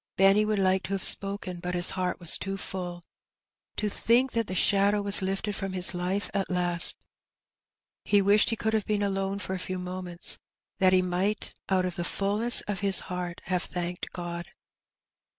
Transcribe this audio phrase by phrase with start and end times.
[0.17, 3.03] Benny would like to have spoken^ but his heart was too full—
[3.77, 6.95] to think that the shadow was lifted from his life at last!
[8.03, 10.39] He wished he could have been alone for a few moments^
[10.79, 14.47] that he might out of the fulness of his heart have thanked God.